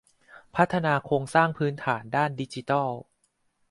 [0.55, 2.89] พัฒนาโครงสร้างพื้นฐานด้านดิจิทัล